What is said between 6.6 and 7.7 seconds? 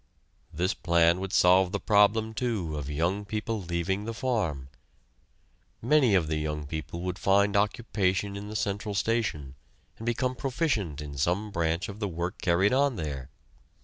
people would find